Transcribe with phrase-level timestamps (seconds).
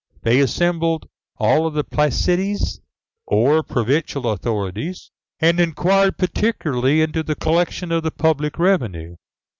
[0.23, 1.07] They assembled
[1.37, 2.79] all the placites,
[3.27, 9.17] or provincial authorities, and inquired particularly into the collection of the public revenue.